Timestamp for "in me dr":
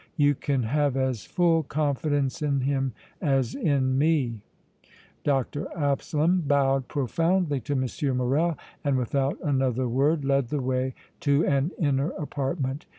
3.53-5.67